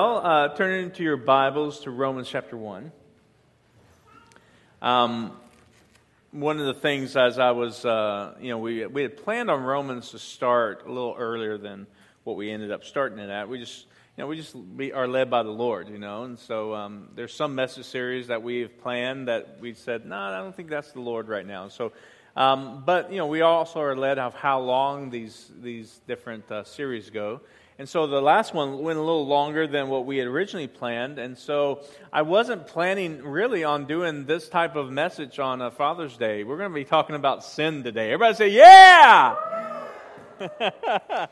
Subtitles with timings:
[0.00, 2.92] Well, uh, turn into your Bibles to Romans chapter 1.
[4.80, 5.32] Um,
[6.30, 9.64] one of the things as I was, uh, you know, we, we had planned on
[9.64, 11.88] Romans to start a little earlier than
[12.22, 13.48] what we ended up starting it at.
[13.48, 16.38] We just, you know, we just be, are led by the Lord, you know, and
[16.38, 20.54] so um, there's some message series that we've planned that we said, no, I don't
[20.54, 21.66] think that's the Lord right now.
[21.66, 21.90] So,
[22.36, 26.62] um, but, you know, we also are led of how long these, these different uh,
[26.62, 27.40] series go.
[27.80, 31.20] And so the last one went a little longer than what we had originally planned.
[31.20, 36.16] And so I wasn't planning really on doing this type of message on a Father's
[36.16, 36.42] Day.
[36.42, 38.12] We're going to be talking about sin today.
[38.12, 39.36] Everybody say, yeah!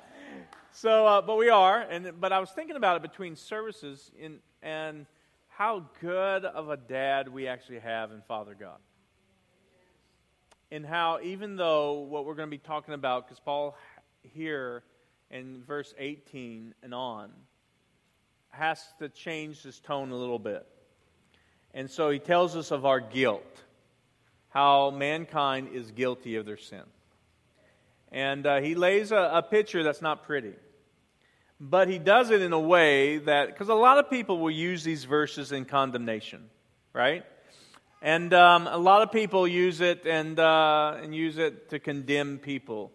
[0.71, 1.81] so, uh, but we are.
[1.81, 5.07] And, but I was thinking about it between services in, and
[5.49, 8.79] how good of a dad we actually have in Father God.
[10.71, 13.77] And how, even though what we're going to be talking about, because Paul
[14.23, 14.85] here
[15.31, 17.31] in verse 18 and on
[18.51, 20.67] has to change his tone a little bit.
[21.75, 23.45] And so he tells us of our guilt,
[24.49, 26.83] how mankind is guilty of their sin.
[28.11, 30.55] And uh, he lays a, a picture that's not pretty.
[31.61, 34.85] But he does it in a way that, because a lot of people will use
[34.85, 36.49] these verses in condemnation,
[36.93, 37.25] right?
[38.01, 42.39] And um, a lot of people use it and, uh, and use it to condemn
[42.39, 42.93] people.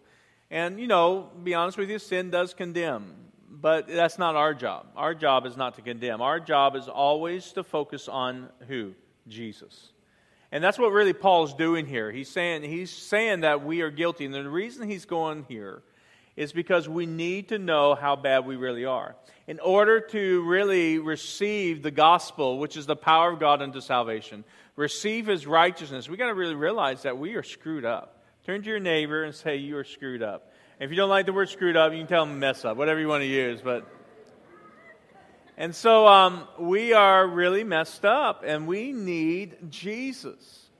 [0.52, 3.14] And, you know, be honest with you, sin does condemn.
[3.50, 4.86] But that's not our job.
[4.96, 6.20] Our job is not to condemn.
[6.20, 8.92] Our job is always to focus on who?
[9.26, 9.92] Jesus.
[10.50, 12.12] And that's what really Paul's doing here.
[12.12, 14.26] He's saying, he's saying that we are guilty.
[14.26, 15.82] And the reason he's going here
[16.36, 19.16] is because we need to know how bad we really are.
[19.46, 24.44] In order to really receive the gospel, which is the power of God unto salvation,
[24.76, 28.11] receive his righteousness, we got to really realize that we are screwed up.
[28.44, 30.52] Turn to your neighbor and say, You are screwed up.
[30.80, 32.98] If you don't like the word screwed up, you can tell them mess up, whatever
[32.98, 33.60] you want to use.
[33.62, 33.86] But
[35.56, 40.70] and so um, we are really messed up, and we need Jesus.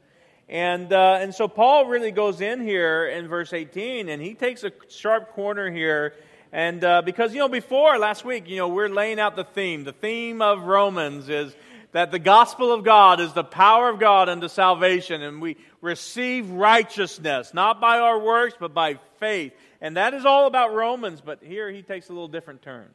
[0.48, 4.64] And uh, and so Paul really goes in here in verse 18, and he takes
[4.64, 6.14] a sharp corner here.
[6.50, 9.84] And uh, because you know, before last week, you know, we're laying out the theme.
[9.84, 11.54] The theme of Romans is
[11.92, 16.48] that the gospel of God is the power of God unto salvation, and we receive
[16.48, 19.52] righteousness, not by our works, but by faith.
[19.82, 22.88] And that is all about Romans, but here he takes a little different turn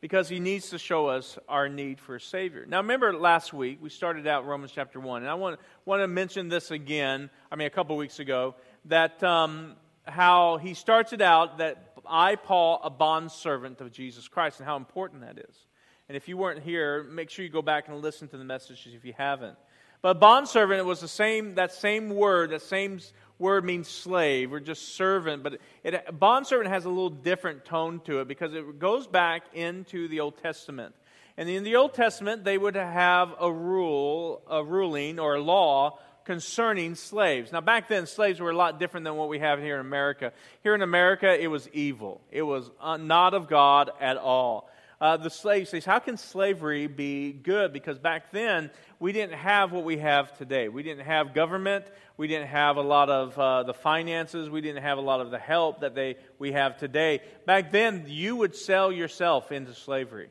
[0.00, 2.64] because he needs to show us our need for a Savior.
[2.66, 6.08] Now, remember last week, we started out Romans chapter 1, and I want, want to
[6.08, 8.54] mention this again, I mean, a couple weeks ago,
[8.86, 14.58] that um, how he starts it out that I, Paul, a bondservant of Jesus Christ,
[14.58, 15.66] and how important that is.
[16.08, 18.94] And if you weren't here, make sure you go back and listen to the messages
[18.94, 19.56] if you haven't.
[20.02, 23.00] But bondservant it was the same, that same word, that same
[23.38, 28.20] word means slave or just servant, but it, bondservant has a little different tone to
[28.20, 30.94] it because it goes back into the Old Testament.
[31.36, 35.98] And in the Old Testament, they would have a rule, a ruling or a law
[36.24, 37.50] concerning slaves.
[37.50, 40.32] Now, back then, slaves were a lot different than what we have here in America.
[40.62, 44.69] Here in America, it was evil, it was uh, not of God at all
[45.00, 47.72] uh, the slave says, How can slavery be good?
[47.72, 50.68] Because back then, we didn't have what we have today.
[50.68, 51.86] We didn't have government.
[52.18, 54.50] We didn't have a lot of uh, the finances.
[54.50, 57.20] We didn't have a lot of the help that they, we have today.
[57.46, 60.28] Back then, you would sell yourself into slavery.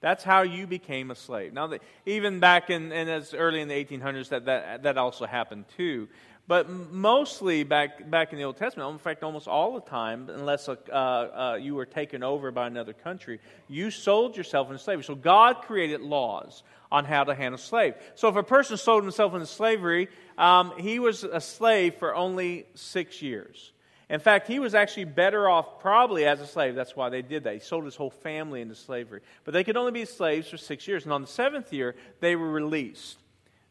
[0.00, 1.52] That's how you became a slave.
[1.52, 1.70] Now,
[2.06, 6.08] even back in, and as early in the 1800s, that, that, that also happened too.
[6.50, 10.68] But mostly back, back in the Old Testament, in fact, almost all the time, unless
[10.68, 13.38] uh, uh, you were taken over by another country,
[13.68, 15.04] you sold yourself into slavery.
[15.04, 17.94] So God created laws on how to handle slave.
[18.16, 22.66] So if a person sold himself into slavery, um, he was a slave for only
[22.74, 23.70] six years.
[24.08, 26.74] In fact, he was actually better off probably as a slave.
[26.74, 27.54] That's why they did that.
[27.54, 29.20] He sold his whole family into slavery.
[29.44, 31.04] But they could only be slaves for six years.
[31.04, 33.18] And on the seventh year, they were released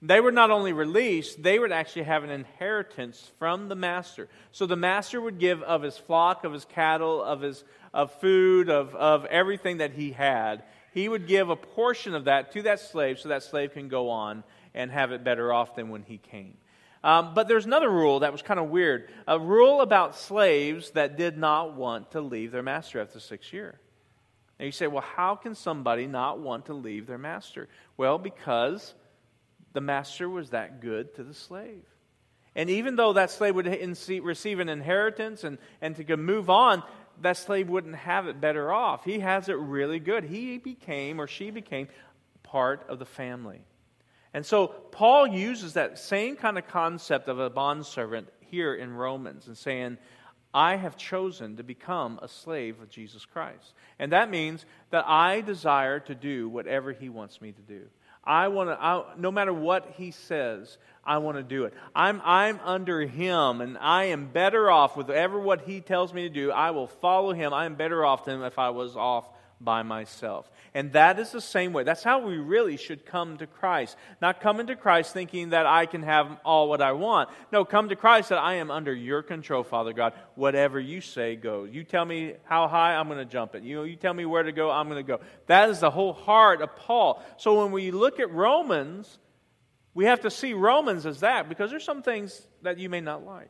[0.02, 4.30] they were not only released, they would actually have an inheritance from the master.
[4.52, 8.70] So the master would give of his flock, of his cattle, of his of food,
[8.70, 10.64] of, of everything that he had.
[10.94, 14.10] He would give a portion of that to that slave so that slave can go
[14.10, 14.44] on
[14.74, 16.58] and have it better off than when he came.
[17.04, 21.18] Um, but there's another rule that was kind of weird a rule about slaves that
[21.18, 23.78] did not want to leave their master after six years.
[24.58, 27.70] And you say, well, how can somebody not want to leave their master?
[27.96, 28.94] Well, because
[29.74, 31.84] the master was that good to the slave.
[32.56, 36.84] And even though that slave would receive an inheritance and, and to move on,
[37.22, 39.04] that slave wouldn't have it better off.
[39.04, 40.24] He has it really good.
[40.24, 41.88] He became, or she became,
[42.44, 43.62] part of the family.
[44.34, 49.48] And so Paul uses that same kind of concept of a bondservant here in Romans
[49.48, 49.98] and saying,
[50.54, 53.74] I have chosen to become a slave of Jesus Christ.
[54.00, 57.86] And that means that I desire to do whatever He wants me to do.
[58.30, 61.74] I want to, no matter what He says, I want to do it.
[61.96, 66.22] I'm, I'm under Him, and I am better off with whatever what He tells me
[66.22, 66.52] to do.
[66.52, 67.56] I will follow Him.
[67.56, 69.26] I am better off than if I was off
[69.62, 70.50] by myself.
[70.74, 71.84] And that is the same way.
[71.84, 73.98] That's how we really should come to Christ.
[74.22, 77.30] Not come into Christ thinking that I can have all what I want.
[77.52, 80.14] No, come to Christ that I am under your control, Father God.
[80.36, 81.70] Whatever you say goes.
[81.72, 83.64] You tell me how high, I'm going to jump it.
[83.64, 85.20] You you tell me where to go, I'm going to go.
[85.48, 87.24] That is the whole heart of Paul.
[87.38, 89.20] So when we look at Romans,
[89.94, 93.26] we have to see Romans as that because there's some things that you may not
[93.26, 93.50] like.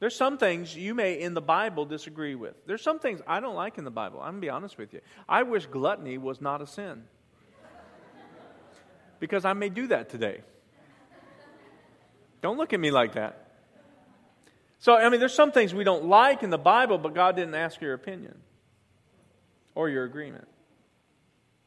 [0.00, 2.54] There's some things you may in the Bible disagree with.
[2.66, 4.20] There's some things I don't like in the Bible.
[4.20, 5.00] I'm going to be honest with you.
[5.28, 7.04] I wish gluttony was not a sin.
[9.18, 10.42] because I may do that today.
[12.42, 13.48] Don't look at me like that.
[14.78, 17.56] So, I mean, there's some things we don't like in the Bible, but God didn't
[17.56, 18.38] ask your opinion
[19.74, 20.46] or your agreement.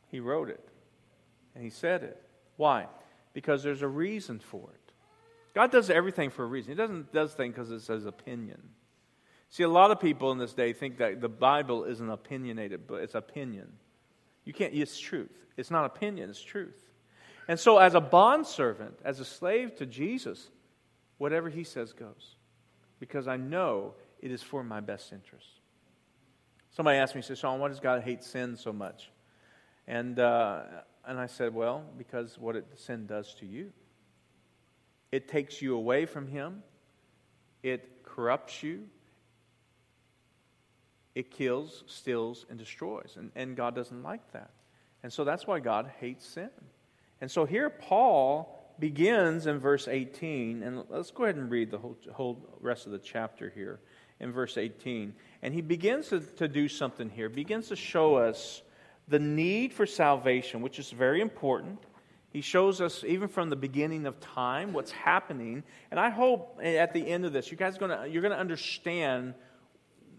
[0.07, 0.63] He wrote it
[1.53, 2.21] and He said it.
[2.55, 2.87] Why?
[3.33, 4.80] Because there's a reason for it.
[5.53, 6.71] God does everything for a reason.
[6.71, 8.61] He doesn't does things because it's his opinion.
[9.49, 13.01] See, a lot of people in this day think that the Bible isn't opinionated, but
[13.01, 13.67] it's opinion.
[14.45, 14.73] You can't.
[14.73, 15.35] It's truth.
[15.57, 16.29] It's not opinion.
[16.29, 16.89] It's truth.
[17.47, 20.49] And so, as a bondservant, as a slave to Jesus,
[21.17, 22.35] whatever he says goes,
[22.99, 25.47] because I know it is for my best interest.
[26.69, 29.11] Somebody asked me, said, Sean, why does God hate sin so much?
[29.85, 30.61] And uh,
[31.05, 33.71] and I said, well, because what it, sin does to you.
[35.11, 36.63] It takes you away from Him,
[37.63, 38.87] it corrupts you,
[41.15, 43.15] it kills, steals, and destroys.
[43.17, 44.51] And, and God doesn't like that.
[45.03, 46.49] And so that's why God hates sin.
[47.19, 51.77] And so here Paul begins in verse 18, and let's go ahead and read the
[51.77, 53.79] whole, whole rest of the chapter here
[54.19, 55.13] in verse 18.
[55.41, 58.61] And he begins to, to do something here, begins to show us
[59.07, 61.79] the need for salvation, which is very important.
[62.31, 65.63] He shows us, even from the beginning of time, what's happening.
[65.91, 68.31] And I hope eh, at the end of this, you guys are gonna, you're going
[68.31, 69.33] to understand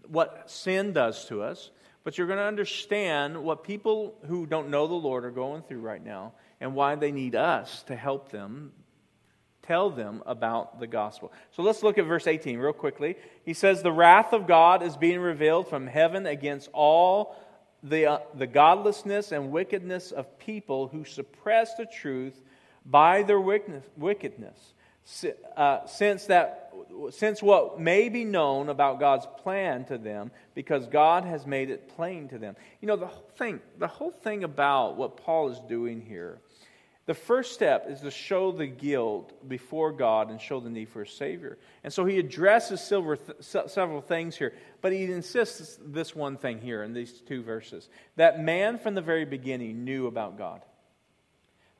[0.07, 1.71] what sin does to us,
[2.03, 5.79] but you're going to understand what people who don't know the Lord are going through
[5.79, 8.71] right now and why they need us to help them
[9.63, 11.31] tell them about the gospel.
[11.51, 13.15] So let's look at verse 18 real quickly.
[13.43, 17.35] He says, The wrath of God is being revealed from heaven against all
[17.83, 22.41] the, uh, the godlessness and wickedness of people who suppress the truth
[22.85, 24.73] by their wickedness.
[25.57, 26.73] Uh, since, that,
[27.11, 31.89] since what may be known about God's plan to them, because God has made it
[31.95, 32.55] plain to them.
[32.79, 36.39] You know, the whole thing, the whole thing about what Paul is doing here
[37.05, 41.01] the first step is to show the guilt before God and show the need for
[41.01, 41.57] a Savior.
[41.83, 46.93] And so he addresses several things here, but he insists this one thing here in
[46.93, 50.61] these two verses that man from the very beginning knew about God.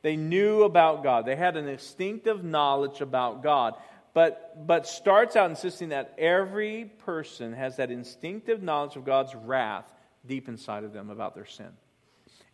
[0.01, 3.75] They knew about God, they had an instinctive knowledge about God.
[4.13, 9.91] But, but starts out insisting that every person has that instinctive knowledge of God's wrath
[10.23, 11.71] deep inside of them about their sin.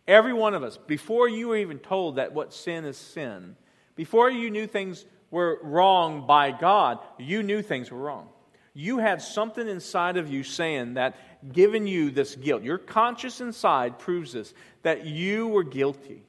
[0.08, 3.56] Every one of us, before you were even told that what sin is sin,
[3.94, 8.28] before you knew things were wrong by God, you knew things were wrong.
[8.72, 11.16] You had something inside of you saying that,
[11.52, 12.62] giving you this guilt.
[12.62, 16.22] Your conscience inside proves this that you were guilty.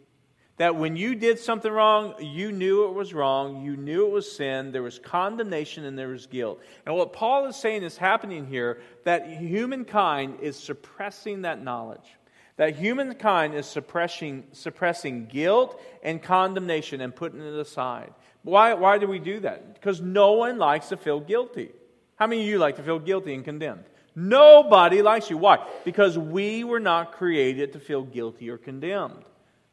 [0.58, 4.32] That when you did something wrong, you knew it was wrong, you knew it was
[4.32, 6.62] sin, there was condemnation, and there was guilt.
[6.86, 12.16] And what Paul is saying is happening here that humankind is suppressing that knowledge
[12.58, 18.14] that humankind is suppressing, suppressing guilt and condemnation and putting it aside.
[18.44, 19.74] Why, why do we do that?
[19.74, 21.72] Because no one likes to feel guilty.
[22.16, 23.86] How many of you like to feel guilty and condemned?
[24.16, 25.38] Nobody likes you.
[25.38, 25.66] Why?
[25.86, 29.24] Because we were not created to feel guilty or condemned.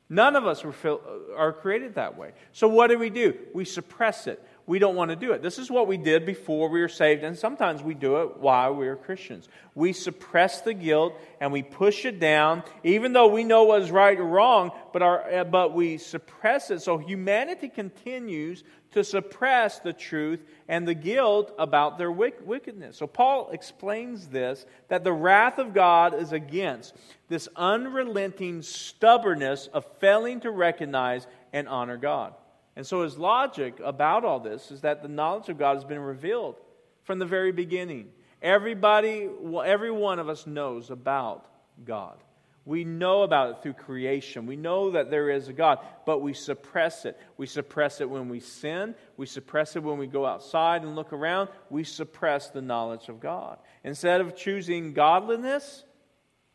[0.08, 1.00] None of us were feel,
[1.36, 2.32] are created that way.
[2.52, 3.36] So what do we do?
[3.52, 5.40] We suppress it we don't want to do it.
[5.40, 8.74] This is what we did before we were saved, and sometimes we do it while
[8.74, 9.48] we are Christians.
[9.74, 13.90] We suppress the guilt and we push it down, even though we know what is
[13.90, 16.82] right or wrong, but, our, uh, but we suppress it.
[16.82, 22.98] So humanity continues to suppress the truth and the guilt about their wickedness.
[22.98, 26.94] So Paul explains this that the wrath of God is against
[27.28, 32.34] this unrelenting stubbornness of failing to recognize and honor God.
[32.78, 35.98] And so his logic about all this is that the knowledge of God has been
[35.98, 36.54] revealed
[37.02, 38.06] from the very beginning.
[38.40, 39.28] Everybody,
[39.64, 41.44] every one of us knows about
[41.84, 42.16] God.
[42.64, 44.46] We know about it through creation.
[44.46, 47.18] We know that there is a God, but we suppress it.
[47.36, 48.94] We suppress it when we sin.
[49.16, 51.48] We suppress it when we go outside and look around.
[51.70, 53.58] We suppress the knowledge of God.
[53.82, 55.82] Instead of choosing godliness,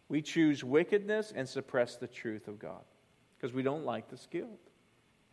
[0.07, 2.85] we choose wickedness and suppress the truth of God
[3.35, 4.62] because we don't like this guilt.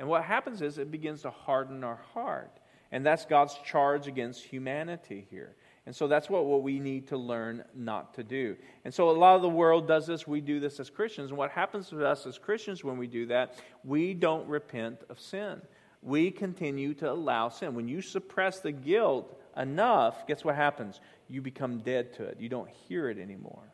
[0.00, 2.58] And what happens is it begins to harden our heart.
[2.90, 5.54] And that's God's charge against humanity here.
[5.84, 8.56] And so that's what, what we need to learn not to do.
[8.86, 10.26] And so a lot of the world does this.
[10.26, 11.28] We do this as Christians.
[11.28, 15.20] And what happens to us as Christians when we do that, we don't repent of
[15.20, 15.60] sin.
[16.02, 17.74] We continue to allow sin.
[17.74, 21.00] When you suppress the guilt enough, guess what happens?
[21.28, 22.38] You become dead to it.
[22.40, 23.70] You don't hear it anymore.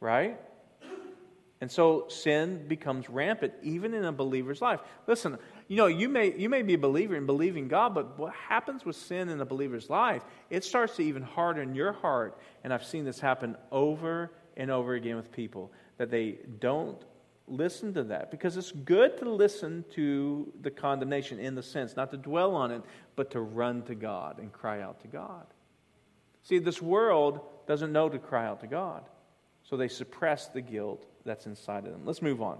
[0.00, 0.36] Right?
[1.64, 4.80] And so sin becomes rampant even in a believer's life.
[5.06, 8.18] Listen, you know, you may, you may be a believer and believe in God, but
[8.18, 12.38] what happens with sin in a believer's life, it starts to even harden your heart.
[12.64, 17.02] And I've seen this happen over and over again with people that they don't
[17.48, 22.10] listen to that because it's good to listen to the condemnation in the sense, not
[22.10, 22.82] to dwell on it,
[23.16, 25.46] but to run to God and cry out to God.
[26.42, 29.08] See, this world doesn't know to cry out to God,
[29.62, 32.02] so they suppress the guilt that's inside of them.
[32.04, 32.58] Let's move on.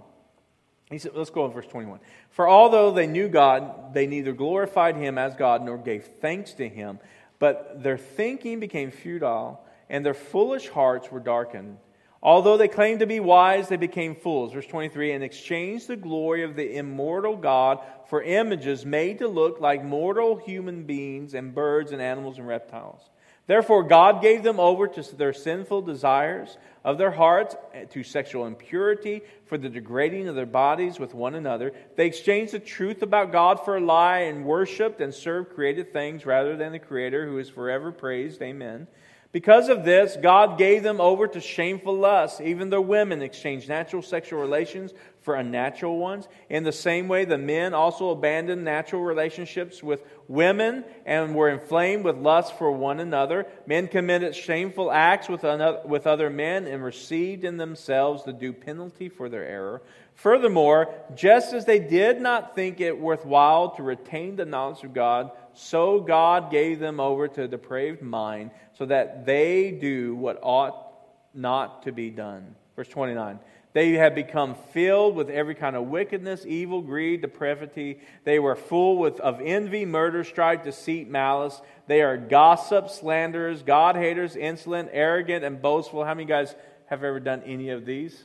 [0.89, 1.99] He said, let's go on verse 21.
[2.29, 6.69] For although they knew God, they neither glorified him as God nor gave thanks to
[6.69, 6.99] him,
[7.39, 11.77] but their thinking became futile, and their foolish hearts were darkened.
[12.21, 14.53] Although they claimed to be wise, they became fools.
[14.53, 17.79] Verse 23 and exchanged the glory of the immortal God
[18.09, 23.01] for images made to look like mortal human beings and birds and animals and reptiles.
[23.47, 28.45] Therefore, God gave them over to their sinful desires of their hearts, eh, to sexual
[28.45, 31.73] impurity, for the degrading of their bodies with one another.
[31.95, 36.25] They exchanged the truth about God for a lie and worshiped and served created things
[36.25, 38.41] rather than the Creator who is forever praised.
[38.41, 38.87] Amen.
[39.31, 42.39] Because of this, God gave them over to shameful lusts.
[42.39, 44.93] Even their women exchanged natural sexual relations
[45.25, 46.27] for unnatural ones.
[46.49, 52.05] In the same way, the men also abandoned natural relationships with women and were inflamed
[52.05, 53.47] with lust for one another.
[53.65, 58.53] Men committed shameful acts with, another, with other men and received in themselves the due
[58.53, 59.81] penalty for their error.
[60.13, 65.31] Furthermore, just as they did not think it worthwhile to retain the knowledge of God,
[65.53, 70.85] so God gave them over to a depraved mind, so that they do what ought
[71.33, 72.55] not to be done.
[72.75, 73.39] Verse 29.
[73.75, 77.99] They have become filled with every kind of wickedness, evil, greed, depravity.
[78.23, 81.59] They were full with, of envy, murder, strife, deceit, malice.
[81.85, 86.05] They are gossips, slanderers, God haters, insolent, arrogant, and boastful.
[86.05, 86.55] How many guys
[86.85, 88.23] have ever done any of these?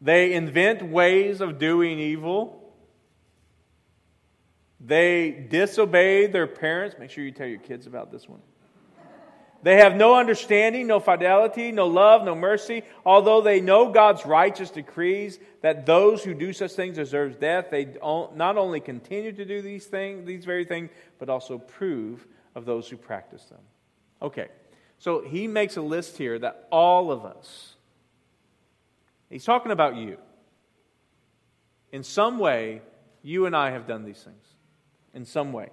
[0.00, 2.72] They invent ways of doing evil.
[4.80, 6.96] They disobey their parents.
[6.98, 8.40] Make sure you tell your kids about this one.
[9.64, 12.82] They have no understanding, no fidelity, no love, no mercy.
[13.06, 17.96] Although they know God's righteous decrees that those who do such things deserve death, they
[18.02, 22.90] not only continue to do these things, these very things, but also prove of those
[22.90, 23.62] who practice them.
[24.20, 24.48] Okay,
[24.98, 27.76] so he makes a list here that all of us,
[29.30, 30.18] he's talking about you.
[31.90, 32.82] In some way,
[33.22, 34.44] you and I have done these things
[35.14, 35.70] in some way.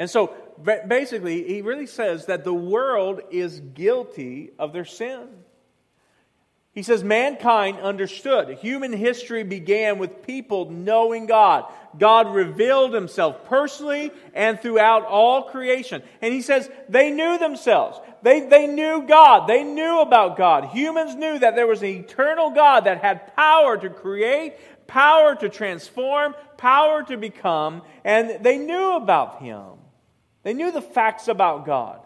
[0.00, 0.32] And so
[0.64, 5.28] basically, he really says that the world is guilty of their sin.
[6.72, 8.48] He says mankind understood.
[8.60, 11.70] Human history began with people knowing God.
[11.98, 16.02] God revealed himself personally and throughout all creation.
[16.22, 18.00] And he says they knew themselves.
[18.22, 19.48] They, they knew God.
[19.48, 20.70] They knew about God.
[20.70, 24.54] Humans knew that there was an eternal God that had power to create,
[24.86, 29.76] power to transform, power to become, and they knew about him.
[30.42, 32.00] They knew the facts about God.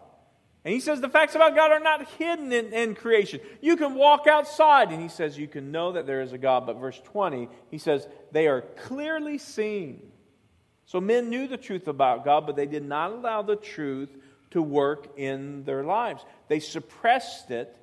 [0.65, 3.39] And he says the facts about God are not hidden in, in, creation.
[3.61, 6.65] You can walk outside, and he says you can know that there is a God.
[6.65, 10.01] But verse 20, he says they are clearly seen.
[10.87, 14.09] So men knew the truth about God, but they did not allow the truth
[14.51, 16.25] to work in their lives.
[16.47, 17.77] They suppressed it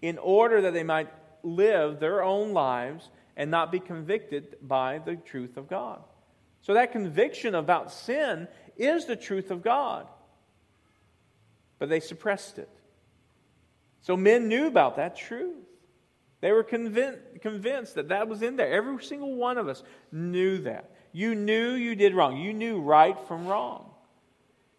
[0.00, 1.08] in order that they might
[1.42, 6.02] live their own lives and not be convicted by the truth of God.
[6.62, 10.06] So that conviction about sin is the truth of God.
[11.78, 12.68] But they suppressed it.
[14.02, 15.56] So men knew about that truth.
[16.40, 18.70] They were convinced, convinced that that was in there.
[18.70, 20.90] Every single one of us knew that.
[21.12, 22.36] You knew you did wrong.
[22.36, 23.90] You knew right from wrong.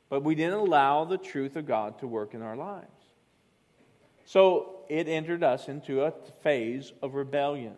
[0.10, 2.86] But we didn't allow the truth of God to work in our lives.
[4.26, 6.12] So it entered us into a
[6.44, 7.76] phase of rebellion.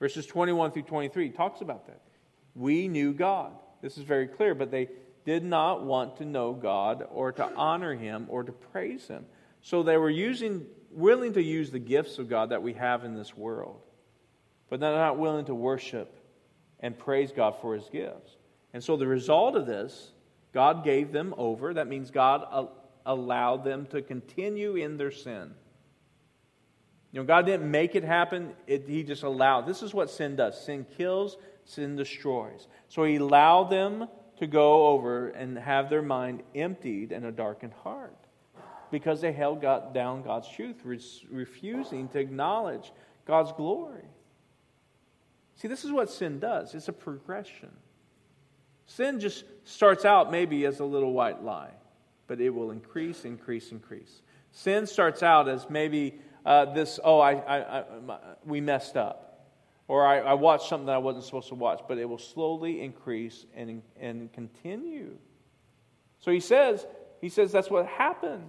[0.00, 2.00] Verses 21 through 23 talks about that.
[2.56, 3.52] We knew God.
[3.82, 4.88] This is very clear, but they
[5.26, 9.26] did not want to know God or to honor Him or to praise Him.
[9.60, 13.14] So they were using willing to use the gifts of God that we have in
[13.14, 13.80] this world,
[14.68, 16.18] but they're not willing to worship
[16.80, 18.36] and praise God for his gifts.
[18.74, 20.12] And so the result of this,
[20.52, 21.74] God gave them over.
[21.74, 22.66] That means God uh,
[23.06, 25.54] allowed them to continue in their sin.
[27.12, 29.66] You know, God didn't make it happen, it, He just allowed.
[29.66, 32.66] This is what sin does sin kills, sin destroys.
[32.88, 37.74] So He allowed them to go over and have their mind emptied and a darkened
[37.84, 38.16] heart
[38.90, 42.92] because they held God, down God's truth, refusing to acknowledge
[43.26, 44.04] God's glory.
[45.56, 47.70] See, this is what sin does it's a progression.
[48.86, 51.70] Sin just starts out maybe as a little white lie,
[52.26, 54.22] but it will increase, increase, increase.
[54.50, 57.84] Sin starts out as maybe uh, this, oh, I, I, I,
[58.44, 59.31] we messed up.
[59.92, 62.80] Or I, I watched something that I wasn't supposed to watch, but it will slowly
[62.80, 65.18] increase and, and continue.
[66.18, 66.86] So he says,
[67.20, 68.48] he says that's what happened.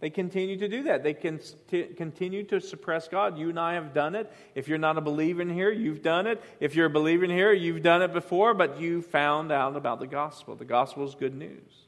[0.00, 1.04] They continue to do that.
[1.04, 1.38] They can
[1.68, 3.38] t- continue to suppress God.
[3.38, 4.28] You and I have done it.
[4.56, 6.42] If you're not a believer in here, you've done it.
[6.58, 10.00] If you're a believer in here, you've done it before, but you found out about
[10.00, 10.56] the gospel.
[10.56, 11.86] The gospel is good news.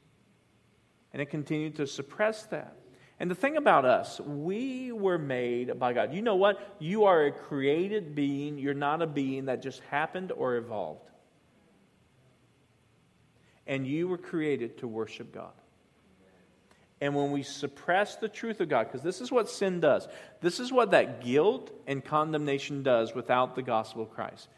[1.11, 2.77] And it continued to suppress that.
[3.23, 6.13] And the thing about us, we were made by God.
[6.13, 6.75] You know what?
[6.79, 8.57] You are a created being.
[8.57, 11.09] You're not a being that just happened or evolved.
[13.65, 15.53] And you were created to worship God.
[16.99, 20.05] And when we suppress the truth of God, because this is what sin does,
[20.41, 24.49] this is what that guilt and condemnation does without the gospel of Christ.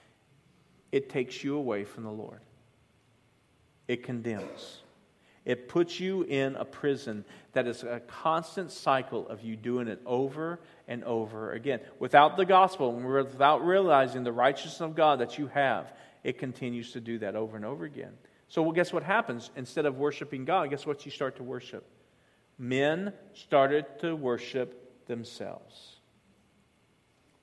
[0.92, 2.42] It takes you away from the Lord,
[3.88, 4.80] it condemns.
[5.46, 7.24] It puts you in a prison
[7.54, 11.80] that is a constant cycle of you doing it over and over again.
[12.00, 17.00] Without the gospel, without realizing the righteousness of God that you have, it continues to
[17.00, 18.14] do that over and over again.
[18.48, 19.52] So, well, guess what happens?
[19.56, 21.86] Instead of worshiping God, guess what you start to worship?
[22.58, 25.98] Men started to worship themselves.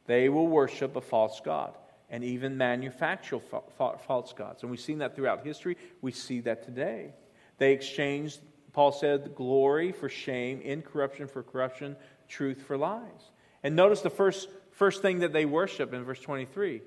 [0.06, 1.76] They will worship a false God
[2.10, 4.62] and even manufacture false gods.
[4.62, 5.76] And we've seen that throughout history.
[6.00, 7.14] We see that today.
[7.58, 8.40] They exchanged,
[8.72, 11.96] Paul said, glory for shame, incorruption for corruption,
[12.28, 13.30] truth for lies.
[13.62, 16.82] And notice the first, first thing that they worship in verse 23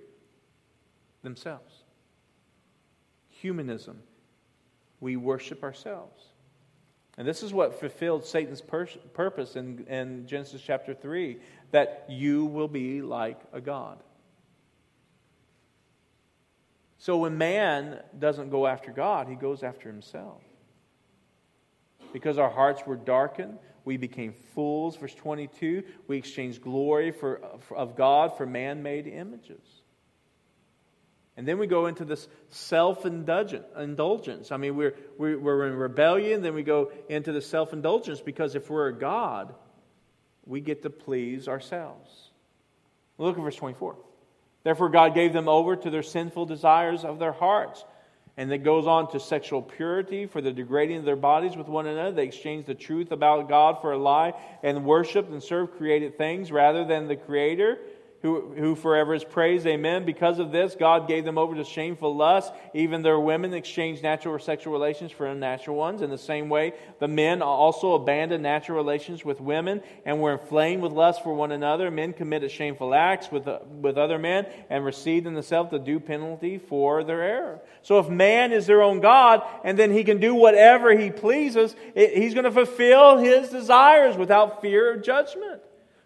[1.22, 1.84] themselves.
[3.30, 4.02] Humanism.
[5.00, 6.24] We worship ourselves.
[7.18, 11.38] And this is what fulfilled Satan's pur- purpose in, in Genesis chapter 3
[11.72, 14.00] that you will be like a God.
[16.98, 20.42] So when man doesn't go after God, he goes after himself
[22.16, 23.60] because our hearts were darkened.
[23.84, 24.96] We became fools.
[24.96, 27.42] Verse 22 we exchanged glory for,
[27.76, 29.60] of God for man made images.
[31.36, 34.54] And then we go into this self indulgence.
[34.54, 38.70] I mean, we're, we're in rebellion, then we go into the self indulgence because if
[38.70, 39.54] we're a God,
[40.46, 42.30] we get to please ourselves.
[43.18, 43.98] Look at verse 24.
[44.64, 47.84] Therefore, God gave them over to their sinful desires of their hearts
[48.38, 51.88] and it goes on to sexual purity for the degrading of their bodies with one
[51.88, 52.12] another.
[52.12, 56.52] They exchange the truth about God for a lie and worship and serve created things
[56.52, 57.80] rather than the Creator
[58.26, 59.68] who, who forever is praised.
[59.68, 60.04] Amen.
[60.04, 62.52] Because of this, God gave them over to shameful lust.
[62.74, 66.02] Even their women exchanged natural or sexual relations for unnatural ones.
[66.02, 70.82] In the same way, the men also abandoned natural relations with women and were inflamed
[70.82, 71.92] with lust for one another.
[71.92, 76.00] Men committed shameful acts with, uh, with other men and received in themselves the due
[76.00, 77.62] penalty for their error.
[77.84, 81.76] So if man is their own God and then he can do whatever he pleases,
[81.94, 85.62] it, he's going to fulfill his desires without fear of judgment.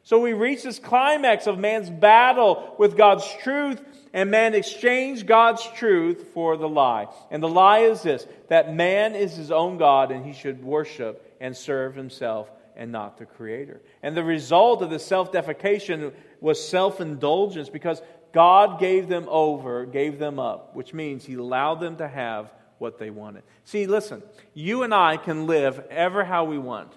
[0.10, 3.80] So we reach this climax of man's battle with God's truth,
[4.12, 7.10] and man exchanged God's truth for the lie.
[7.30, 11.38] And the lie is this that man is his own God and he should worship
[11.39, 13.84] and serve himself and not the Creator.
[14.02, 18.02] And the result of the self deification was self indulgence because
[18.34, 22.98] God gave them over, gave them up, which means He allowed them to have what
[22.98, 23.43] they wanted.
[23.63, 24.24] See, listen,
[24.56, 26.91] you and I can live ever how we want.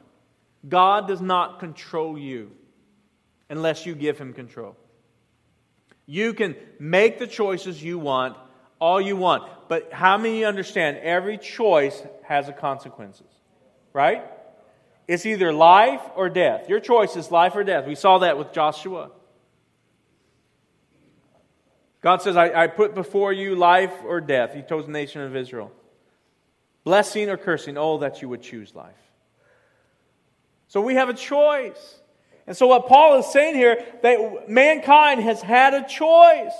[0.67, 2.53] God does not control you
[3.53, 4.77] unless you give him control.
[6.07, 8.37] You can make the choices you want,
[8.81, 9.49] all you want.
[9.69, 13.31] But how many understand every choice has a consequences?
[13.93, 14.25] Right?
[15.07, 16.69] It's either life or death.
[16.69, 17.87] Your choice is life or death.
[17.87, 19.11] We saw that with Joshua.
[22.01, 24.55] God says, I, I put before you life or death.
[24.55, 25.71] He told the nation of Israel.
[26.85, 28.97] Blessing or cursing, oh, that you would choose life.
[30.69, 32.01] So we have a choice.
[32.47, 36.55] And so, what Paul is saying here, that mankind has had a choice.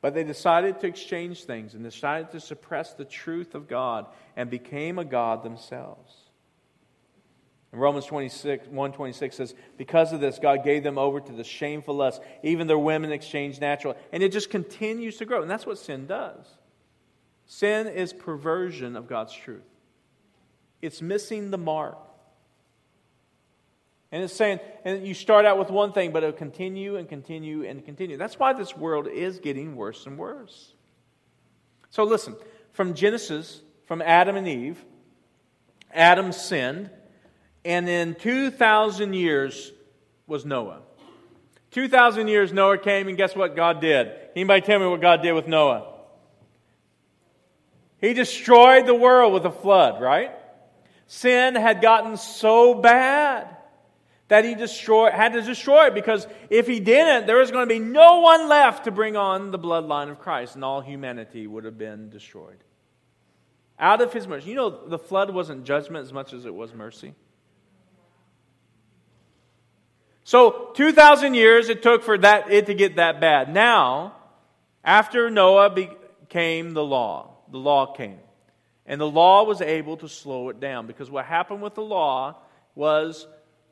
[0.00, 4.06] But they decided to exchange things and decided to suppress the truth of God
[4.36, 6.14] and became a God themselves.
[7.72, 11.96] And Romans 26, 126 says, Because of this, God gave them over to the shameful
[11.96, 12.22] lust.
[12.42, 13.96] Even their women exchanged natural.
[14.12, 15.42] And it just continues to grow.
[15.42, 16.46] And that's what sin does.
[17.44, 19.68] Sin is perversion of God's truth,
[20.80, 21.98] it's missing the mark.
[24.10, 27.64] And it's saying, and you start out with one thing, but it'll continue and continue
[27.64, 28.16] and continue.
[28.16, 30.72] That's why this world is getting worse and worse.
[31.90, 32.36] So listen,
[32.72, 34.82] from Genesis, from Adam and Eve,
[35.92, 36.90] Adam sinned,
[37.64, 39.72] and in 2,000 years
[40.26, 40.80] was Noah.
[41.72, 44.10] 2,000 years Noah came, and guess what God did?
[44.34, 45.86] Anybody tell me what God did with Noah?
[48.00, 50.30] He destroyed the world with a flood, right?
[51.08, 53.57] Sin had gotten so bad
[54.28, 57.74] that he destroy, had to destroy it because if he didn't, there was going to
[57.74, 61.64] be no one left to bring on the bloodline of Christ, and all humanity would
[61.64, 62.58] have been destroyed.
[63.78, 64.50] Out of his mercy.
[64.50, 67.14] You know, the flood wasn't judgment as much as it was mercy.
[70.24, 73.52] So, 2,000 years it took for that, it to get that bad.
[73.52, 74.14] Now,
[74.84, 78.18] after Noah became the law, the law came.
[78.84, 82.36] And the law was able to slow it down because what happened with the law
[82.74, 83.26] was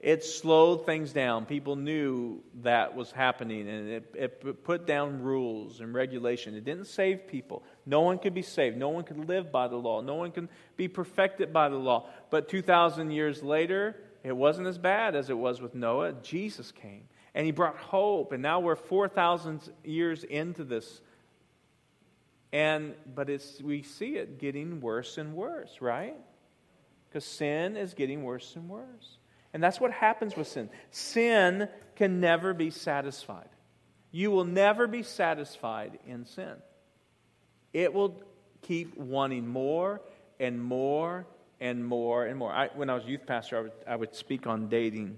[0.07, 1.47] it slowed things down.
[1.47, 6.55] People knew that was happening, and it, it, put down rules and regulation.
[6.55, 7.65] It didn't save people.
[7.87, 8.77] No one could be saved.
[8.77, 10.01] No one could live by the law.
[10.03, 12.09] No one can be perfected by the law.
[12.31, 16.13] But 2,000 years later, it wasn't as bad as it was with Noah.
[16.23, 21.01] Jesus came, and he brought hope, and now we're 4,000 years into this.
[22.53, 26.15] And, but it's, we see it getting worse and worse, right?
[27.09, 29.16] Because sin is getting worse and worse.
[29.57, 30.69] And that's what happens with sin.
[30.91, 33.49] Sin can never be satisfied.
[34.11, 36.57] You will never be satisfied in sin.
[37.73, 38.21] It will
[38.61, 40.03] keep wanting more
[40.39, 41.27] and more
[41.59, 42.53] and more and more.
[42.53, 45.17] I, when I was youth pastor, I would, I would speak on dating.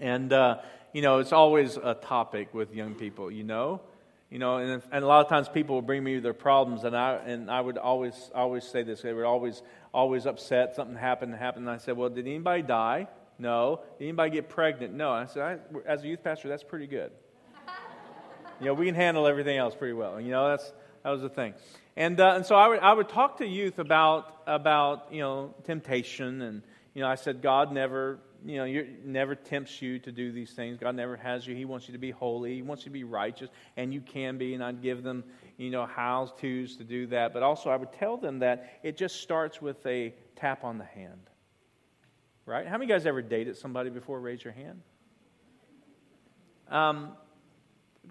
[0.00, 0.56] And, uh,
[0.92, 3.82] you know, it's always a topic with young people, you know?
[4.30, 6.96] You know, and, and a lot of times people will bring me their problems, and
[6.96, 9.00] I, and I would always, always say this.
[9.00, 9.62] They were always,
[9.94, 10.74] always upset.
[10.74, 11.68] Something happened, happened.
[11.68, 13.06] And I said, well, did anybody die?
[13.38, 13.80] No.
[13.98, 14.94] Did anybody get pregnant?
[14.94, 15.10] No.
[15.10, 17.12] I said, I, as a youth pastor, that's pretty good.
[18.60, 20.20] you know, we can handle everything else pretty well.
[20.20, 20.72] You know, that's,
[21.04, 21.54] that was the thing.
[21.96, 25.54] And, uh, and so I would, I would talk to youth about, about, you know,
[25.64, 26.42] temptation.
[26.42, 26.62] And,
[26.94, 30.78] you know, I said, God never, you know, never tempts you to do these things.
[30.78, 31.54] God never has you.
[31.54, 32.56] He wants you to be holy.
[32.56, 33.50] He wants you to be righteous.
[33.76, 34.54] And you can be.
[34.54, 35.22] And I'd give them,
[35.56, 37.32] you know, how to's to do that.
[37.32, 40.84] But also I would tell them that it just starts with a tap on the
[40.84, 41.27] hand
[42.48, 42.66] right?
[42.66, 44.18] How many guys ever dated somebody before?
[44.18, 44.80] Raise your hand.
[46.70, 47.12] Um,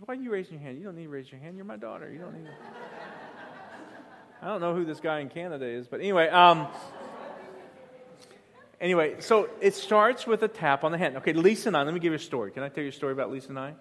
[0.05, 0.77] why are you raising your hand?
[0.77, 1.55] You don't need to raise your hand.
[1.57, 2.11] You're my daughter.
[2.11, 2.45] You don't need.
[2.45, 2.51] To...
[4.41, 6.29] I don't know who this guy in Canada is, but anyway.
[6.29, 6.67] Um,
[8.79, 11.17] anyway, so it starts with a tap on the hand.
[11.17, 11.81] Okay, Lisa and I.
[11.81, 12.51] Let me give you a story.
[12.51, 13.73] Can I tell you a story about Lisa and I?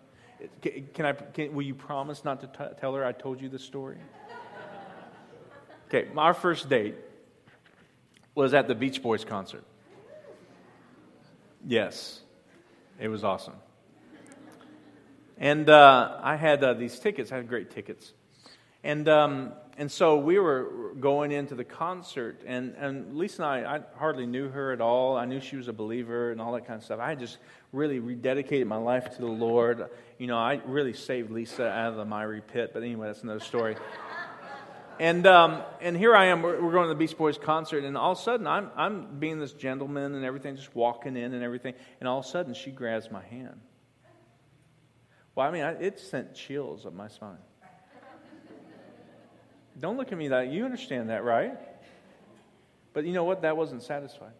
[0.62, 1.12] Can, can I?
[1.12, 3.98] Can, will you promise not to t- tell her I told you the story?
[5.88, 6.94] Okay, our first date
[8.34, 9.64] was at the Beach Boys concert.
[11.68, 12.20] Yes,
[13.00, 13.54] it was awesome.
[15.36, 17.32] And uh, I had uh, these tickets.
[17.32, 18.12] I had great tickets.
[18.84, 23.76] And, um, and so we were going into the concert, and, and Lisa and I,
[23.76, 25.16] I hardly knew her at all.
[25.16, 27.00] I knew she was a believer and all that kind of stuff.
[27.00, 27.38] I just
[27.72, 29.88] really rededicated my life to the Lord.
[30.18, 33.40] You know, I really saved Lisa out of the miry pit, but anyway, that's another
[33.40, 33.74] story.
[34.98, 37.98] And, um, and here I am, we're, we're, going to the Beach Boys concert, and
[37.98, 41.42] all of a sudden I'm, I'm being this gentleman and everything, just walking in and
[41.42, 43.60] everything, and all of a sudden she grabs my hand.
[45.34, 47.36] Well, I mean, I, it sent chills up my spine.
[49.78, 51.58] Don't look at me that you understand that, right?
[52.94, 53.42] But you know what?
[53.42, 54.32] That wasn't satisfied.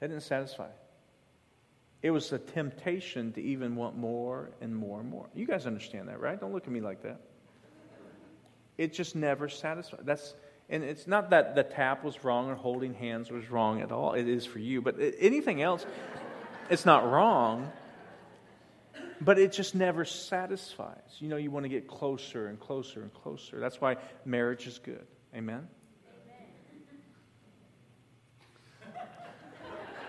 [0.00, 0.68] That didn't satisfy.
[2.02, 5.28] It was a temptation to even want more and more and more.
[5.34, 6.38] You guys understand that, right?
[6.38, 7.20] Don't look at me like that.
[8.78, 10.00] It just never satisfies.
[10.04, 10.34] That's
[10.68, 14.14] and it's not that the tap was wrong or holding hands was wrong at all.
[14.14, 15.86] It is for you, but anything else,
[16.68, 17.70] it's not wrong.
[19.20, 20.98] But it just never satisfies.
[21.20, 23.58] You know, you want to get closer and closer and closer.
[23.60, 25.06] That's why marriage is good.
[25.34, 25.68] Amen.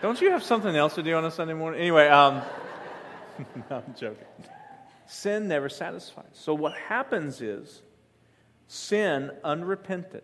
[0.02, 1.80] Don't you have something else to do on a Sunday morning?
[1.80, 2.42] Anyway, um,
[3.70, 4.28] no, I'm joking.
[5.08, 6.26] Sin never satisfies.
[6.34, 7.82] So what happens is
[8.68, 10.24] sin unrepentant.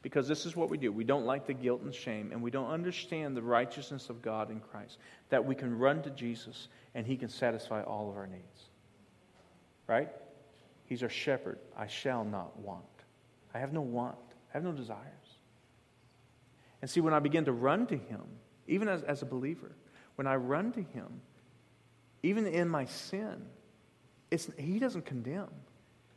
[0.00, 0.92] Because this is what we do.
[0.92, 4.50] We don't like the guilt and shame, and we don't understand the righteousness of God
[4.50, 4.98] in Christ.
[5.28, 8.70] That we can run to Jesus and He can satisfy all of our needs.
[9.86, 10.08] Right?
[10.84, 11.58] He's our shepherd.
[11.76, 12.84] I shall not want.
[13.54, 14.16] I have no want.
[14.50, 15.02] I have no desires.
[16.80, 18.22] And see, when I begin to run to Him,
[18.68, 19.72] even as, as a believer.
[20.14, 21.20] When I run to Him,
[22.22, 23.46] even in my sin,
[24.30, 25.48] it's, He doesn't condemn.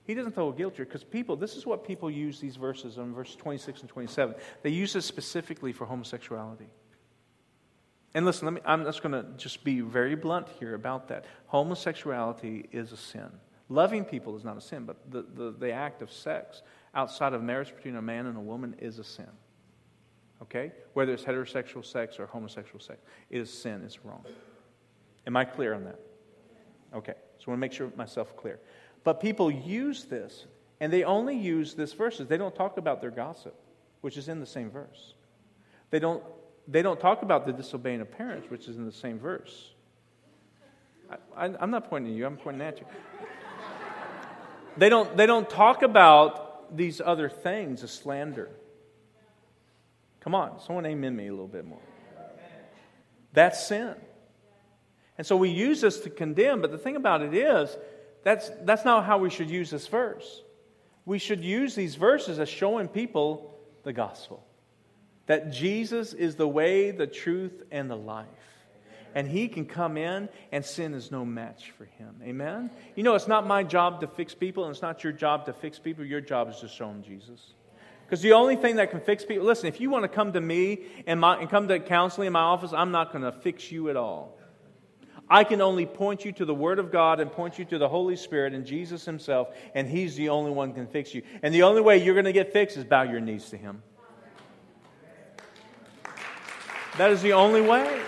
[0.06, 2.98] He doesn't throw a guilt trip because people, this is what people use these verses
[2.98, 4.36] in verse 26 and 27.
[4.64, 6.70] They use it specifically for homosexuality.
[8.14, 11.26] And listen, let me, I'm just going to just be very blunt here about that.
[11.48, 13.30] Homosexuality is a sin.
[13.70, 16.62] Loving people is not a sin, but the, the, the act of sex
[16.94, 19.30] outside of marriage between a man and a woman is a sin.
[20.42, 20.74] Okay?
[20.94, 24.26] Whether it's heterosexual sex or homosexual sex, it is sin, it's wrong.
[25.26, 26.00] Am I clear on that?
[26.94, 28.60] Okay, so I want to make sure myself clear.
[29.04, 30.46] But people use this,
[30.80, 32.28] and they only use this verses.
[32.28, 33.56] They don't talk about their gossip,
[34.02, 35.14] which is in the same verse.
[35.90, 36.24] They don't,
[36.68, 39.72] they don't talk about the disobeying of parents, which is in the same verse.
[41.36, 42.86] I, am not pointing at you, I'm pointing at you.
[44.78, 48.50] They don't, they don't talk about these other things, a slander.
[50.22, 51.82] Come on, someone amen me a little bit more.
[53.34, 53.96] That's sin.
[55.18, 57.76] And so we use this to condemn, but the thing about it is,
[58.24, 60.44] that's, that's not how we should use this verse.
[61.06, 64.46] We should use these verses as showing people the gospel
[65.28, 68.28] that Jesus is the way, the truth, and the life
[69.14, 72.16] and he can come in, and sin is no match for him.
[72.24, 72.70] Amen?
[72.96, 75.54] You know, it's not my job to fix people, and it's not your job to
[75.54, 76.06] fix people.
[76.06, 77.54] Your job is to show them Jesus.
[78.06, 80.42] Because the only thing that can fix people, listen, if you want to come to
[80.42, 83.72] me and, my, and come to counseling in my office, I'm not going to fix
[83.72, 84.38] you at all.
[85.32, 87.88] I can only point you to the Word of God and point you to the
[87.88, 91.24] Holy Spirit and Jesus Himself, and He's the only one can fix you.
[91.42, 93.82] And the only way you're going to get fixed is bow your knees to Him.
[96.98, 98.02] That is the only way.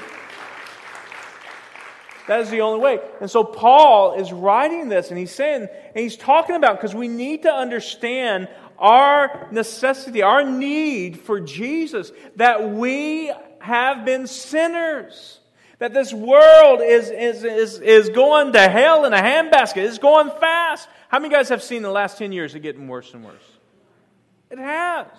[2.27, 2.99] That is the only way.
[3.21, 7.07] And so Paul is writing this and he's saying, and he's talking about, because we
[7.07, 15.39] need to understand our necessity, our need for Jesus, that we have been sinners.
[15.83, 19.83] That this world is, is, is, is going to hell in a handbasket.
[19.83, 20.87] It's going fast.
[21.09, 23.43] How many guys have seen the last 10 years it getting worse and worse?
[24.49, 25.09] It has.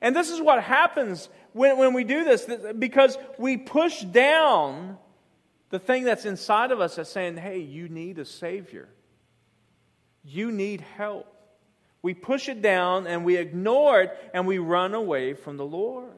[0.00, 4.98] And this is what happens when, when we do this, because we push down
[5.70, 8.88] the thing that's inside of us that's saying, hey, you need a Savior.
[10.24, 11.32] You need help.
[12.02, 16.17] We push it down and we ignore it and we run away from the Lord.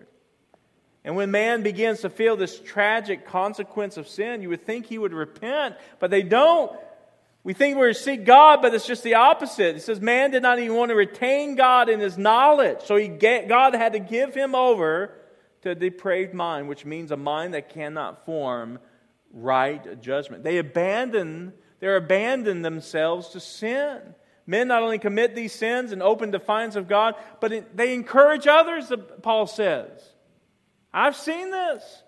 [1.04, 4.98] And when man begins to feel this tragic consequence of sin, you would think he
[4.98, 6.72] would repent, but they don't.
[7.42, 9.76] We think we're to seek God, but it's just the opposite.
[9.76, 13.08] It says man did not even want to retain God in his knowledge, so he
[13.08, 15.14] get, God had to give him over
[15.62, 18.78] to a depraved mind, which means a mind that cannot form
[19.32, 20.44] right judgment.
[20.44, 24.00] They abandon, they're abandon themselves to sin.
[24.46, 28.46] Men not only commit these sins in open defiance of God, but it, they encourage
[28.46, 30.09] others, Paul says.
[30.92, 32.02] I've seen this.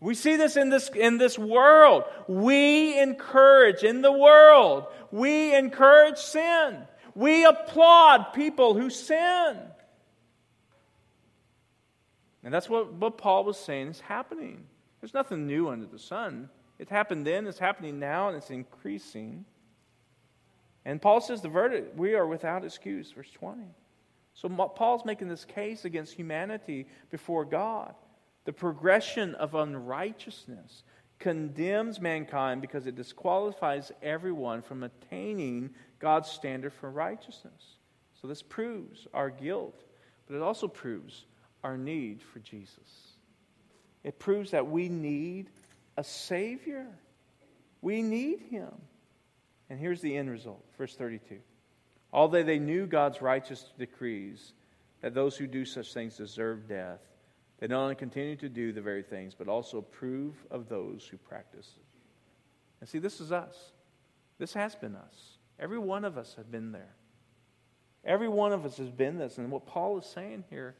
[0.00, 2.04] We see this in this, in this world.
[2.28, 4.86] We encourage in the world.
[5.10, 6.82] We encourage sin.
[7.14, 9.56] We applaud people who sin.
[12.44, 14.66] And that's what, what Paul was saying is happening.
[15.00, 16.50] There's nothing new under the sun.
[16.78, 19.46] It happened then, it's happening now, and it's increasing.
[20.84, 23.62] And Paul says the verdict, we are without excuse, verse 20.
[24.34, 27.94] So Paul's making this case against humanity before God.
[28.46, 30.84] The progression of unrighteousness
[31.18, 37.76] condemns mankind because it disqualifies everyone from attaining God's standard for righteousness.
[38.20, 39.82] So this proves our guilt,
[40.26, 41.24] but it also proves
[41.64, 43.16] our need for Jesus.
[44.04, 45.50] It proves that we need
[45.96, 46.86] a Savior.
[47.82, 48.70] We need Him.
[49.68, 51.38] And here's the end result, verse 32.
[52.12, 54.52] Although they knew God's righteous decrees
[55.00, 57.00] that those who do such things deserve death,
[57.58, 61.16] they not only continue to do the very things, but also approve of those who
[61.16, 61.70] practice.
[62.80, 63.72] And see, this is us.
[64.38, 65.38] This has been us.
[65.58, 66.94] Every one of us have been there.
[68.04, 69.38] Every one of us has been this.
[69.38, 70.76] And what Paul is saying here,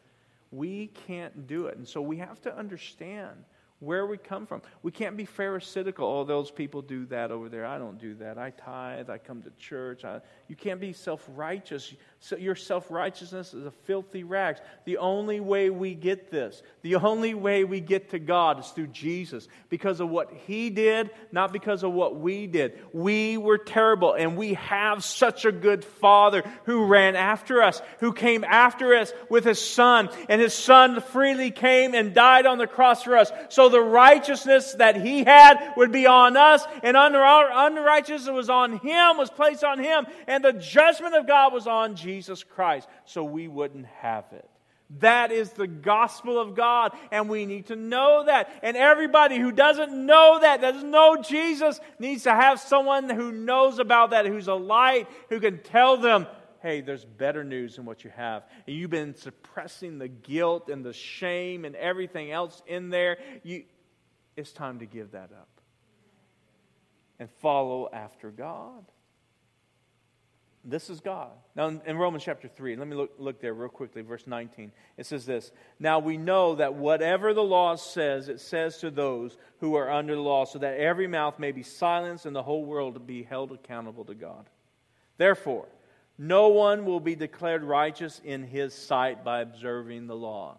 [0.51, 1.77] we can't do it.
[1.77, 3.45] And so we have to understand
[3.81, 4.63] where we come from.
[4.83, 6.07] We can't be pharisaical.
[6.07, 7.67] Oh, those people do that over there.
[7.67, 8.39] I don't do that.
[8.39, 9.11] I tithe.
[9.11, 10.03] I come to church.
[10.03, 11.93] I, you can't be self righteous.
[12.21, 14.61] So your self righteousness is a filthy rags.
[14.87, 18.89] The only way we get this, the only way we get to God is through
[18.89, 22.79] Jesus because of what He did, not because of what we did.
[22.95, 28.15] We were terrible, and we have such a good Father who ran after us, who
[28.15, 32.67] came after us with His Son, and His Son freely came and died on the
[32.67, 33.31] cross for us.
[33.51, 38.51] So the righteousness that he had would be on us, and under our unrighteousness was
[38.51, 42.89] on him, was placed on him, and the judgment of God was on Jesus Christ,
[43.05, 44.49] so we wouldn't have it.
[45.01, 48.49] That is the gospel of God, and we need to know that.
[48.63, 53.81] And everybody who doesn't know that, doesn't know Jesus, needs to have someone who knows
[53.81, 56.27] about that, who's a light, who can tell them,
[56.67, 58.43] hey, there's better news than what you have.
[58.67, 63.19] And you've been suppressing the guilt and the shame and everything else in there.
[63.45, 63.63] You,
[64.37, 65.49] it's time to give that up
[67.21, 68.85] and follow after God.
[70.65, 71.31] This is God.
[71.55, 74.73] Now, in Romans chapter 3, let me look, look there real quickly, verse 19.
[74.97, 79.39] It says this Now we know that whatever the law says, it says to those
[79.61, 82.65] who are under the law, so that every mouth may be silenced and the whole
[82.65, 84.51] world be held accountable to God.
[85.17, 85.69] Therefore,
[86.19, 90.59] no one will be declared righteous in his sight by observing the law.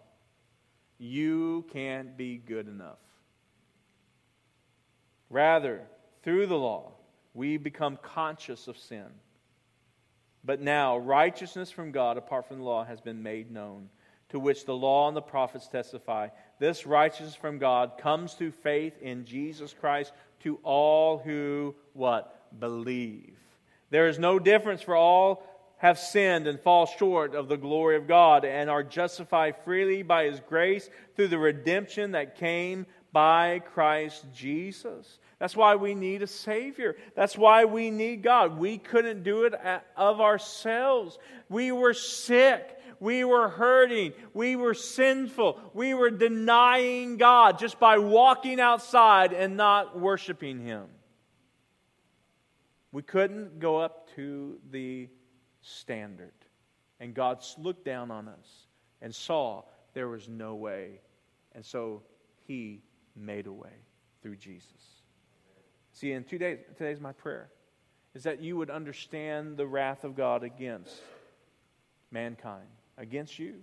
[0.98, 2.98] You can't be good enough.
[5.30, 5.82] Rather,
[6.22, 6.92] through the law,
[7.34, 9.06] we become conscious of sin.
[10.44, 13.90] But now, righteousness from God apart from the law has been made known,
[14.30, 16.28] to which the law and the prophets testify.
[16.58, 22.34] This righteousness from God comes through faith in Jesus Christ to all who what?
[22.58, 23.36] Believe.
[23.90, 25.42] There is no difference for all
[25.78, 30.24] have sinned and fall short of the glory of God and are justified freely by
[30.24, 35.18] his grace through the redemption that came by Christ Jesus.
[35.38, 36.96] That's why we need a Savior.
[37.14, 38.58] That's why we need God.
[38.58, 39.54] We couldn't do it
[39.96, 41.16] of ourselves.
[41.48, 42.76] We were sick.
[43.00, 44.14] We were hurting.
[44.34, 45.60] We were sinful.
[45.74, 50.86] We were denying God just by walking outside and not worshiping Him.
[52.90, 55.08] We couldn't go up to the
[55.68, 56.32] standard.
[57.00, 58.66] And God looked down on us
[59.00, 59.62] and saw
[59.94, 61.00] there was no way.
[61.54, 62.02] And so
[62.46, 62.82] He
[63.14, 63.84] made a way
[64.22, 65.02] through Jesus.
[65.92, 67.50] See, in two days, today's my prayer
[68.14, 70.94] is that you would understand the wrath of God against
[72.10, 73.56] mankind, against you.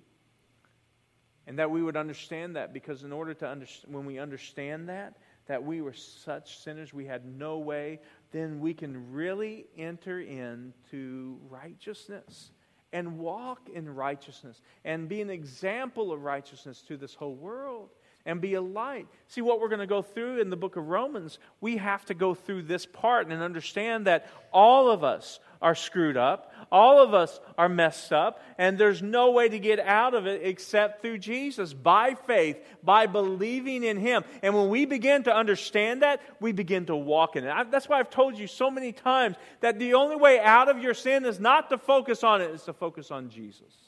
[1.48, 5.18] And that we would understand that because in order to understand, when we understand that,
[5.48, 8.00] that we were such sinners, we had no way,
[8.36, 12.52] then we can really enter into righteousness
[12.92, 17.92] and walk in righteousness and be an example of righteousness to this whole world
[18.26, 19.08] and be a light.
[19.28, 22.14] See, what we're going to go through in the book of Romans, we have to
[22.14, 27.14] go through this part and understand that all of us are screwed up, all of
[27.14, 31.20] us are messed up, and there's no way to get out of it except through
[31.20, 34.24] Jesus, by faith, by believing in Him.
[34.42, 37.50] And when we begin to understand that, we begin to walk in it.
[37.50, 40.80] I, that's why I've told you so many times that the only way out of
[40.80, 43.85] your sin is not to focus on it, it's to focus on Jesus.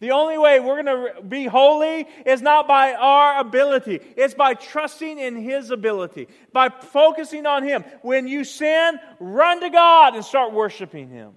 [0.00, 4.00] The only way we're going to be holy is not by our ability.
[4.16, 7.84] It's by trusting in His ability, by focusing on Him.
[8.02, 11.32] When you sin, run to God and start worshiping Him.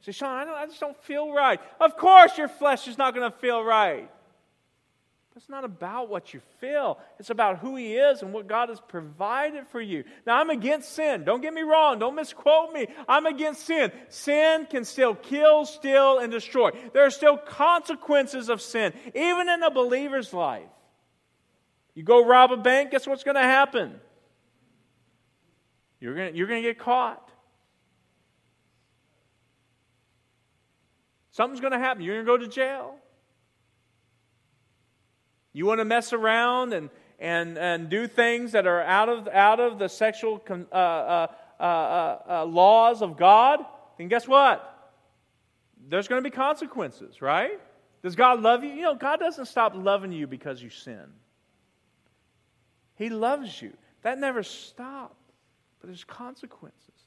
[0.00, 1.60] Say, Sean, I, I just don't feel right.
[1.80, 4.08] Of course, your flesh is not going to feel right.
[5.38, 6.98] It's not about what you feel.
[7.20, 10.02] It's about who He is and what God has provided for you.
[10.26, 11.22] Now, I'm against sin.
[11.22, 12.00] Don't get me wrong.
[12.00, 12.88] Don't misquote me.
[13.06, 13.92] I'm against sin.
[14.08, 16.72] Sin can still kill, steal, and destroy.
[16.92, 20.66] There are still consequences of sin, even in a believer's life.
[21.94, 23.94] You go rob a bank, guess what's going to happen?
[26.00, 27.30] You're going you're to get caught.
[31.30, 32.02] Something's going to happen.
[32.02, 32.97] You're going to go to jail.
[35.52, 39.60] You want to mess around and, and, and do things that are out of, out
[39.60, 41.26] of the sexual uh uh,
[41.58, 43.60] uh, uh, uh, laws of God?
[43.96, 44.64] Then guess what?
[45.88, 47.58] There's going to be consequences, right?
[48.02, 48.70] Does God love you?
[48.70, 51.04] You know, God doesn't stop loving you because you sin.
[52.94, 53.72] He loves you.
[54.02, 55.14] That never stops.
[55.80, 56.97] But there's consequences.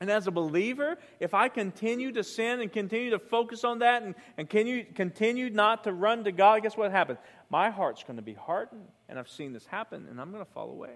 [0.00, 4.02] And as a believer, if I continue to sin and continue to focus on that
[4.02, 7.18] and, and continue, continue not to run to God, guess what happens?
[7.50, 8.86] My heart's going to be hardened.
[9.08, 10.94] And I've seen this happen, and I'm going to fall away.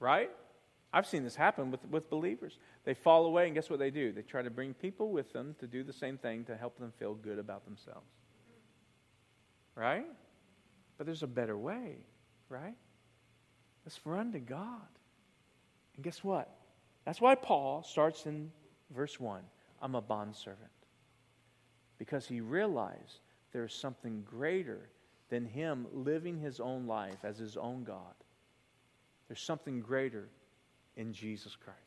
[0.00, 0.30] Right?
[0.94, 2.58] I've seen this happen with, with believers.
[2.84, 4.12] They fall away, and guess what they do?
[4.12, 6.92] They try to bring people with them to do the same thing to help them
[6.98, 8.08] feel good about themselves.
[9.74, 10.06] Right?
[10.96, 11.96] But there's a better way,
[12.48, 12.74] right?
[13.84, 14.80] Let's run to God.
[15.96, 16.50] And guess what?
[17.04, 18.50] That's why Paul starts in
[18.90, 19.42] verse 1
[19.80, 20.70] I'm a bondservant.
[21.98, 23.20] Because he realized
[23.52, 24.88] there's something greater
[25.28, 28.14] than him living his own life as his own God.
[29.28, 30.28] There's something greater
[30.96, 31.78] in Jesus Christ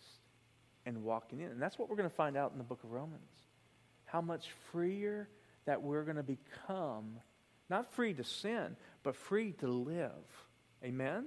[0.85, 1.51] and walking in.
[1.51, 3.21] And that's what we're going to find out in the book of Romans.
[4.05, 5.29] How much freer
[5.65, 7.17] that we're going to become,
[7.69, 10.11] not free to sin, but free to live.
[10.83, 11.25] Amen?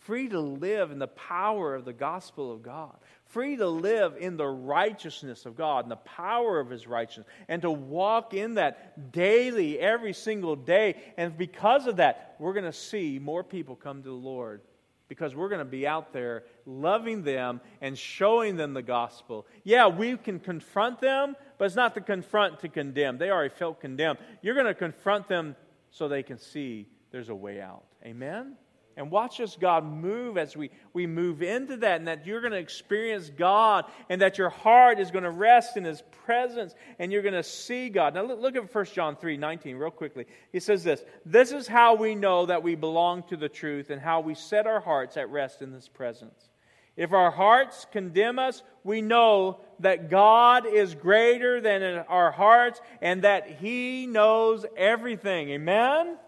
[0.00, 2.96] Free to live in the power of the gospel of God,
[3.26, 7.62] free to live in the righteousness of God and the power of His righteousness, and
[7.62, 10.96] to walk in that daily, every single day.
[11.16, 14.62] And because of that, we're going to see more people come to the Lord
[15.08, 19.46] because we're going to be out there loving them and showing them the gospel.
[19.64, 23.18] Yeah, we can confront them, but it's not to confront to condemn.
[23.18, 24.20] They already felt condemned.
[24.40, 25.56] You're going to confront them
[25.90, 27.84] so they can see there's a way out.
[28.04, 28.56] Amen?
[28.96, 32.52] And watch us, God, move as we, we move into that, and that you're going
[32.52, 37.12] to experience God, and that your heart is going to rest in His presence, and
[37.12, 38.14] you're going to see God.
[38.14, 40.26] Now, look, look at 1 John 3 19 real quickly.
[40.52, 44.02] He says this This is how we know that we belong to the truth, and
[44.02, 46.50] how we set our hearts at rest in His presence.
[46.96, 53.22] If our hearts condemn us, we know that God is greater than our hearts, and
[53.22, 55.50] that He knows everything.
[55.50, 56.18] Amen?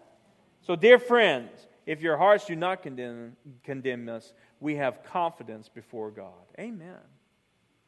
[0.61, 6.11] So, dear friends, if your hearts do not condemn, condemn us, we have confidence before
[6.11, 6.31] God.
[6.59, 6.97] Amen.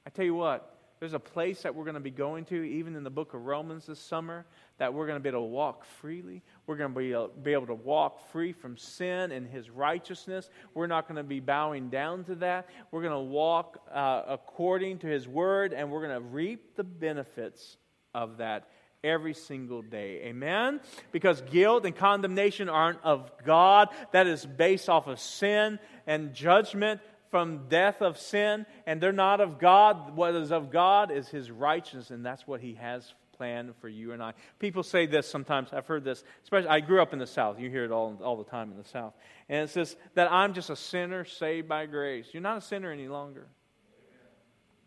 [0.06, 2.96] I tell you what, there's a place that we're going to be going to, even
[2.96, 4.46] in the book of Romans this summer,
[4.78, 6.42] that we're going to be able to walk freely.
[6.68, 10.50] We're going to be, able, be able to walk free from sin and His righteousness.
[10.74, 12.70] We're not going to be bowing down to that.
[12.92, 16.84] We're going to walk uh, according to His word, and we're going to reap the
[16.84, 17.78] benefits
[18.14, 18.70] of that
[19.06, 20.24] every single day.
[20.24, 20.82] Amen?
[21.12, 23.90] Because guilt and condemnation aren't of God.
[24.12, 27.02] That is based off of sin and judgment
[27.32, 28.66] from death of sin.
[28.86, 30.16] And they're not of God.
[30.16, 34.14] What is of God is His righteousness, and that's what He has planned for you
[34.14, 34.34] and I.
[34.60, 35.74] People say this sometimes.
[35.74, 37.60] I've heard this, especially I grew up in the South.
[37.60, 39.14] You hear it all, all the time in the South.
[39.50, 42.28] And it says that I'm just a sinner saved by grace.
[42.32, 43.48] You're not a sinner any longer.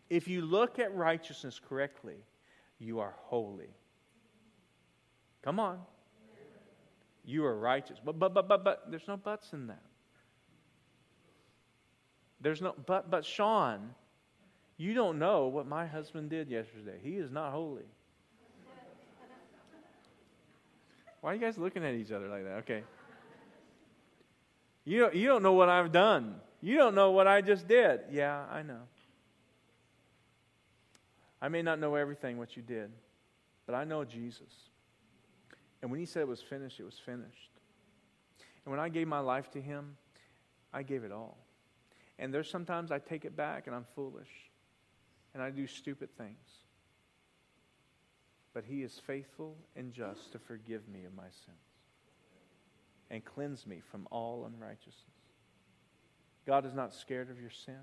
[0.09, 2.17] If you look at righteousness correctly,
[2.79, 3.69] you are holy.
[5.43, 5.79] Come on.
[7.25, 7.99] You are righteous.
[8.03, 9.83] But, but, but, but, but, there's no buts in that.
[12.41, 13.93] There's no, but, but, Sean,
[14.77, 16.97] you don't know what my husband did yesterday.
[17.03, 17.83] He is not holy.
[21.21, 22.53] Why are you guys looking at each other like that?
[22.59, 22.83] Okay.
[24.85, 26.35] You don't, you don't know what I've done.
[26.61, 28.01] You don't know what I just did.
[28.11, 28.81] Yeah, I know.
[31.41, 32.89] I may not know everything what you did,
[33.65, 34.68] but I know Jesus.
[35.81, 37.51] And when he said it was finished, it was finished.
[38.65, 39.97] And when I gave my life to him,
[40.73, 41.37] I gave it all.
[42.17, 44.29] And there's sometimes I take it back and I'm foolish
[45.33, 46.47] and I do stupid things.
[48.53, 51.57] But he is faithful and just to forgive me of my sins
[53.09, 54.95] and cleanse me from all unrighteousness.
[56.45, 57.79] God is not scared of your sin.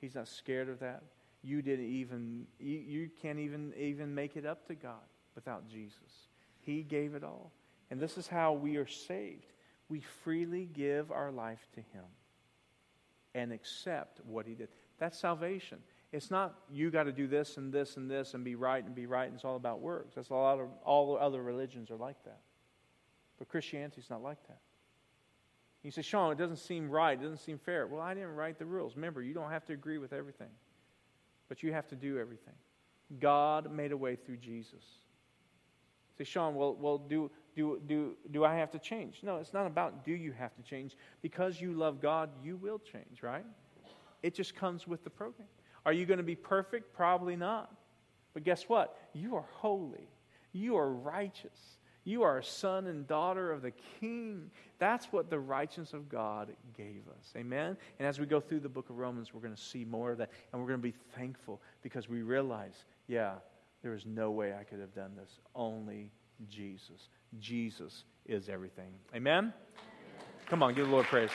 [0.00, 1.02] He's not scared of that.
[1.42, 6.27] You didn't even you, you can't even even make it up to God without Jesus.
[6.68, 7.50] He gave it all.
[7.90, 9.54] And this is how we are saved.
[9.88, 12.04] We freely give our life to Him
[13.34, 14.68] and accept what He did.
[14.98, 15.78] That's salvation.
[16.12, 18.94] It's not you got to do this and this and this and be right and
[18.94, 19.24] be right.
[19.24, 20.16] And it's all about works.
[20.16, 22.40] That's a lot of all other religions are like that.
[23.38, 24.58] But Christianity is not like that.
[25.82, 27.18] You say, Sean, it doesn't seem right.
[27.18, 27.86] It doesn't seem fair.
[27.86, 28.94] Well, I didn't write the rules.
[28.94, 30.50] Remember, you don't have to agree with everything,
[31.48, 32.56] but you have to do everything.
[33.20, 34.84] God made a way through Jesus.
[36.18, 39.20] Say, Sean, well, well do, do, do, do I have to change?
[39.22, 40.96] No, it's not about do you have to change.
[41.22, 43.44] Because you love God, you will change, right?
[44.22, 45.48] It just comes with the program.
[45.86, 46.92] Are you going to be perfect?
[46.92, 47.72] Probably not.
[48.34, 48.98] But guess what?
[49.12, 50.08] You are holy.
[50.52, 51.78] You are righteous.
[52.04, 54.50] You are a son and daughter of the King.
[54.78, 57.32] That's what the righteousness of God gave us.
[57.36, 57.76] Amen?
[57.98, 60.18] And as we go through the book of Romans, we're going to see more of
[60.18, 60.30] that.
[60.52, 63.34] And we're going to be thankful because we realize, yeah,
[63.82, 65.30] there is no way I could have done this.
[65.54, 66.10] Only
[66.48, 67.08] Jesus.
[67.38, 68.92] Jesus is everything.
[69.14, 69.52] Amen?
[70.48, 71.30] Come on, give the Lord praise.